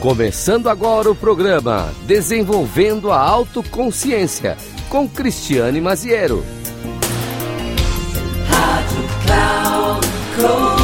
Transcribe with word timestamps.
Começando 0.00 0.70
agora 0.70 1.10
o 1.10 1.14
programa 1.14 1.92
Desenvolvendo 2.06 3.12
a 3.12 3.20
Autoconsciência 3.20 4.56
com 4.88 5.06
Cristiane 5.06 5.78
Maziero. 5.78 6.42
Rádio 8.48 9.04
Cloud. 9.26 10.80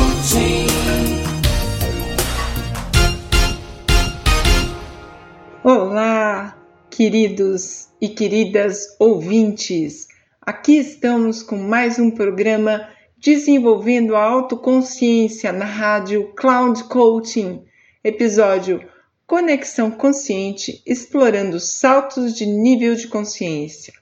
Olá, 5.64 6.54
queridos 6.90 7.88
e 7.98 8.10
queridas 8.10 8.96
ouvintes. 9.00 10.08
Aqui 10.42 10.76
estamos 10.76 11.42
com 11.42 11.56
mais 11.56 11.98
um 11.98 12.10
programa 12.10 12.86
Desenvolvendo 13.16 14.14
a 14.14 14.22
Autoconsciência 14.22 15.52
na 15.52 15.64
Rádio 15.64 16.34
Cloud 16.34 16.84
Coaching, 16.84 17.64
episódio 18.04 18.94
Conexão 19.28 19.90
Consciente 19.90 20.80
explorando 20.86 21.58
saltos 21.58 22.32
de 22.32 22.46
nível 22.46 22.94
de 22.94 23.08
consciência. 23.08 23.92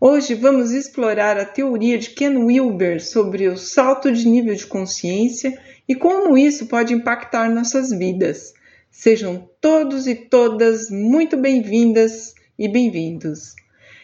Hoje 0.00 0.34
vamos 0.34 0.72
explorar 0.72 1.38
a 1.38 1.44
teoria 1.44 1.96
de 1.96 2.10
Ken 2.10 2.36
Wilber 2.36 3.00
sobre 3.00 3.46
o 3.46 3.56
salto 3.56 4.10
de 4.10 4.28
nível 4.28 4.56
de 4.56 4.66
consciência 4.66 5.56
e 5.88 5.94
como 5.94 6.36
isso 6.36 6.66
pode 6.66 6.92
impactar 6.92 7.48
nossas 7.48 7.90
vidas. 7.90 8.52
Sejam 8.90 9.48
todos 9.60 10.08
e 10.08 10.16
todas 10.16 10.90
muito 10.90 11.36
bem-vindas 11.36 12.34
e 12.58 12.66
bem-vindos. 12.66 13.54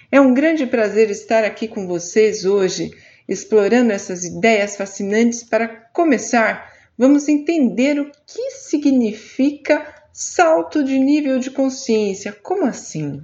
É 0.08 0.20
um 0.20 0.32
grande 0.32 0.66
prazer 0.66 1.10
estar 1.10 1.42
aqui 1.42 1.66
com 1.66 1.88
vocês 1.88 2.44
hoje, 2.44 2.92
explorando 3.28 3.90
essas 3.90 4.22
ideias 4.22 4.76
fascinantes. 4.76 5.42
Para 5.42 5.66
começar, 5.92 6.72
vamos 6.96 7.26
entender 7.26 7.98
o 7.98 8.12
que 8.24 8.52
significa 8.52 10.03
salto 10.16 10.84
de 10.84 10.96
nível 10.96 11.40
de 11.40 11.50
consciência. 11.50 12.30
Como 12.30 12.64
assim? 12.64 13.20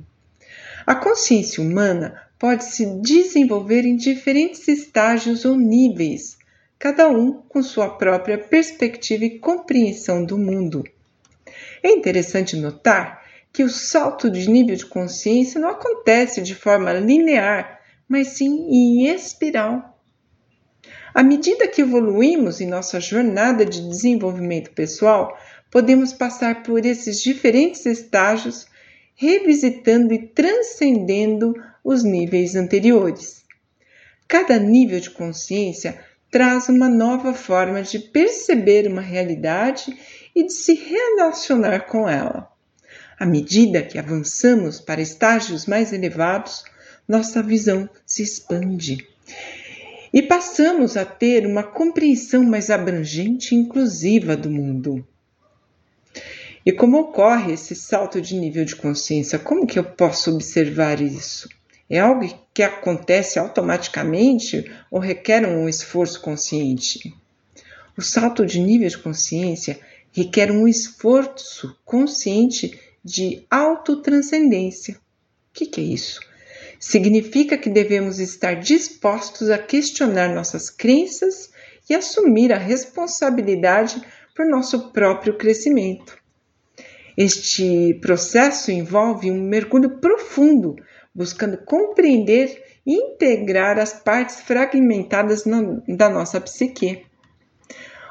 A 0.84 0.96
consciência 0.96 1.62
humana 1.62 2.20
pode 2.36 2.64
se 2.64 2.84
desenvolver 3.00 3.84
em 3.84 3.94
diferentes 3.94 4.66
estágios 4.66 5.44
ou 5.44 5.56
níveis, 5.56 6.36
cada 6.80 7.08
um 7.08 7.42
com 7.48 7.62
sua 7.62 7.90
própria 7.90 8.36
perspectiva 8.36 9.24
e 9.24 9.38
compreensão 9.38 10.24
do 10.24 10.36
mundo. 10.36 10.82
É 11.80 11.92
interessante 11.92 12.56
notar 12.56 13.24
que 13.52 13.62
o 13.62 13.70
salto 13.70 14.28
de 14.28 14.50
nível 14.50 14.74
de 14.74 14.86
consciência 14.86 15.60
não 15.60 15.68
acontece 15.68 16.42
de 16.42 16.56
forma 16.56 16.92
linear, 16.92 17.82
mas 18.08 18.28
sim 18.28 18.66
em 18.68 19.06
espiral. 19.06 19.96
À 21.14 21.22
medida 21.22 21.68
que 21.68 21.82
evoluímos 21.82 22.60
em 22.60 22.66
nossa 22.66 22.98
jornada 23.00 23.64
de 23.64 23.80
desenvolvimento 23.80 24.72
pessoal, 24.72 25.36
podemos 25.70 26.12
passar 26.12 26.62
por 26.62 26.84
esses 26.84 27.22
diferentes 27.22 27.86
estágios, 27.86 28.66
revisitando 29.14 30.12
e 30.12 30.26
transcendendo 30.26 31.54
os 31.84 32.02
níveis 32.02 32.56
anteriores. 32.56 33.44
Cada 34.26 34.58
nível 34.58 35.00
de 35.00 35.10
consciência 35.10 36.00
traz 36.30 36.68
uma 36.68 36.88
nova 36.88 37.34
forma 37.34 37.82
de 37.82 37.98
perceber 37.98 38.86
uma 38.86 39.00
realidade 39.00 39.96
e 40.34 40.44
de 40.44 40.52
se 40.52 40.74
relacionar 40.74 41.86
com 41.86 42.08
ela. 42.08 42.50
À 43.18 43.26
medida 43.26 43.82
que 43.82 43.98
avançamos 43.98 44.80
para 44.80 45.02
estágios 45.02 45.66
mais 45.66 45.92
elevados, 45.92 46.64
nossa 47.06 47.42
visão 47.42 47.88
se 48.06 48.22
expande 48.22 49.06
e 50.12 50.22
passamos 50.22 50.96
a 50.96 51.04
ter 51.04 51.46
uma 51.46 51.62
compreensão 51.62 52.42
mais 52.42 52.70
abrangente 52.70 53.54
e 53.54 53.58
inclusiva 53.58 54.36
do 54.36 54.50
mundo. 54.50 55.06
E 56.64 56.72
como 56.72 56.98
ocorre 56.98 57.54
esse 57.54 57.74
salto 57.74 58.20
de 58.20 58.36
nível 58.36 58.64
de 58.64 58.76
consciência? 58.76 59.38
Como 59.38 59.66
que 59.66 59.78
eu 59.78 59.84
posso 59.84 60.34
observar 60.34 61.00
isso? 61.00 61.48
É 61.88 61.98
algo 61.98 62.28
que 62.52 62.62
acontece 62.62 63.38
automaticamente 63.38 64.70
ou 64.90 65.00
requer 65.00 65.46
um 65.46 65.68
esforço 65.68 66.20
consciente? 66.20 67.14
O 67.96 68.02
salto 68.02 68.44
de 68.44 68.60
nível 68.60 68.88
de 68.88 68.98
consciência 68.98 69.80
requer 70.12 70.50
um 70.50 70.68
esforço 70.68 71.76
consciente 71.84 72.78
de 73.02 73.44
autotranscendência. 73.50 74.94
O 74.94 74.98
que, 75.54 75.66
que 75.66 75.80
é 75.80 75.84
isso? 75.84 76.20
Significa 76.78 77.56
que 77.56 77.70
devemos 77.70 78.18
estar 78.18 78.54
dispostos 78.54 79.50
a 79.50 79.58
questionar 79.58 80.34
nossas 80.34 80.68
crenças 80.68 81.50
e 81.88 81.94
assumir 81.94 82.52
a 82.52 82.58
responsabilidade 82.58 84.00
por 84.34 84.46
nosso 84.46 84.90
próprio 84.90 85.36
crescimento. 85.36 86.19
Este 87.16 87.94
processo 88.00 88.70
envolve 88.70 89.30
um 89.30 89.42
mergulho 89.42 89.98
profundo, 89.98 90.76
buscando 91.14 91.58
compreender 91.58 92.62
e 92.86 92.94
integrar 92.94 93.78
as 93.78 93.92
partes 93.92 94.40
fragmentadas 94.40 95.44
da 95.88 96.08
nossa 96.08 96.40
psique. 96.40 97.04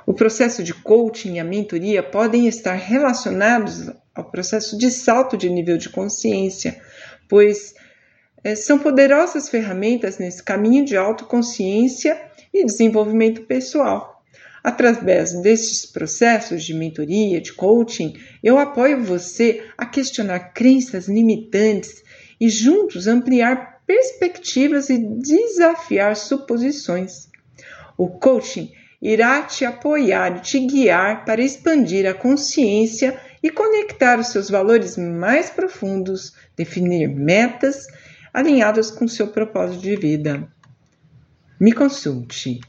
O 0.06 0.14
processo 0.14 0.64
de 0.64 0.74
coaching 0.74 1.36
e 1.36 1.40
a 1.40 1.44
mentoria 1.44 2.02
podem 2.02 2.48
estar 2.48 2.74
relacionados 2.74 3.92
ao 4.14 4.30
processo 4.30 4.78
de 4.78 4.90
salto 4.90 5.38
de 5.38 5.50
nível 5.50 5.78
de 5.78 5.90
consciência, 5.90 6.82
pois 7.28 7.74
é, 8.44 8.56
são 8.56 8.80
poderosas 8.80 9.50
ferramentas 9.50 10.18
nesse 10.18 10.42
caminho 10.42 10.86
de 10.86 10.96
autoconsciência 10.96 12.20
e 12.54 12.66
desenvolvimento 12.66 13.44
pessoal. 13.44 14.19
Através 14.64 15.34
destes 15.42 15.86
processos 15.86 16.64
de 16.64 16.74
mentoria, 16.74 17.40
de 17.40 17.54
coaching, 17.54 18.14
eu 18.44 18.58
apoio 18.58 19.04
você 19.04 19.64
a 19.78 19.86
questionar 19.86 20.54
crenças 20.54 21.08
limitantes 21.08 22.04
e 22.40 22.50
juntos 22.50 23.08
ampliar 23.08 23.82
perspectivas 23.86 24.90
e 24.90 24.98
desafiar 24.98 26.16
suposições. 26.16 27.30
O 27.98 28.10
coaching 28.10 28.72
irá 29.02 29.42
te 29.44 29.66
apoiar 29.66 30.38
e 30.38 30.42
te 30.42 30.60
guiar 30.60 31.26
para 31.26 31.42
expandir 31.42 32.06
a 32.06 32.14
consciência 32.14 33.20
e 33.42 33.50
conectar 33.50 34.20
os 34.20 34.28
seus 34.28 34.50
valores 34.50 34.98
mais 34.98 35.50
profundos, 35.50 36.34
definir 36.56 37.08
metas 37.08 37.88
alinhadas 38.34 38.92
com 38.92 39.08
seu 39.08 39.28
propósito 39.28 39.82
de 39.82 39.96
vida. 39.96 40.48
Me 41.60 41.72
consulte 41.72 42.60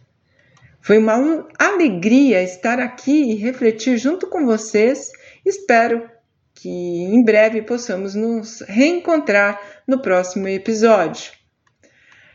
foi 0.81 0.99
uma 0.99 1.47
alegria 1.59 2.43
estar 2.43 2.81
aqui 2.81 3.33
e 3.33 3.35
refletir 3.35 3.99
junto 3.99 4.27
com 4.27 4.47
vocês. 4.47 5.11
Espero 5.45 6.09
que 6.55 6.69
em 6.69 7.23
breve 7.23 7.61
possamos 7.63 8.15
nos 8.15 8.63
reencontrar 8.63 9.61
no 9.87 10.01
próximo 10.01 10.49
episódio. 10.49 11.33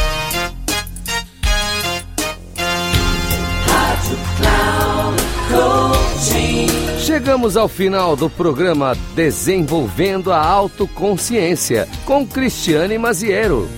Chegamos 7.00 7.56
ao 7.56 7.68
final 7.68 8.16
do 8.16 8.30
programa 8.30 8.96
Desenvolvendo 9.14 10.32
a 10.32 10.40
Autoconsciência 10.40 11.88
com 12.06 12.26
Cristiane 12.26 12.98
Maziero. 12.98 13.70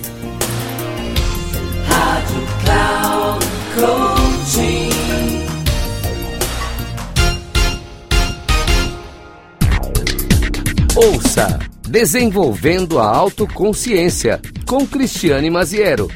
Rádio 1.86 2.46
Cloud 2.64 3.46
Coaching. 3.74 4.88
Ouça 10.96 11.58
Desenvolvendo 11.88 12.98
a 12.98 13.06
Autoconsciência, 13.06 14.40
com 14.66 14.86
Cristiane 14.86 15.48
Maziero. 15.48 16.10